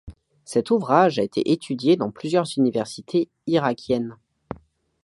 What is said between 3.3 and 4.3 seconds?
irakiennes.